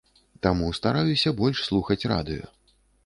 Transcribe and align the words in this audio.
Таму 0.45 0.69
стараюся 0.77 1.33
больш 1.41 1.61
слухаць 1.69 2.01
радыё. 2.13 2.45